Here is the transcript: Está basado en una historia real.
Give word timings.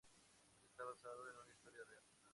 Está 0.71 0.83
basado 0.83 1.29
en 1.29 1.37
una 1.45 1.53
historia 1.53 1.81
real. 1.87 2.03